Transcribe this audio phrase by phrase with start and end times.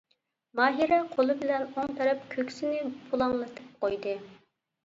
[0.59, 2.81] ماھىرە قولى بىلەن ئوڭ تەرەپ كۆكسىنى
[3.13, 4.19] پۇلاڭلىتىپ قويدى.